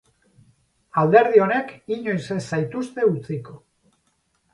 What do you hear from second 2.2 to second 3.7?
ez zaituzte utziko.